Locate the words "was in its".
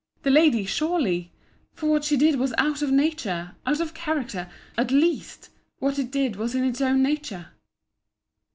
6.37-6.81